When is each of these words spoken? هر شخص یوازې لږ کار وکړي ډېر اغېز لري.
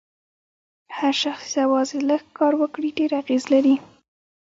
هر 0.97 1.13
شخص 1.23 1.47
یوازې 1.63 1.99
لږ 2.09 2.23
کار 2.37 2.53
وکړي 2.61 2.89
ډېر 2.97 3.11
اغېز 3.21 3.43
لري. 3.53 3.75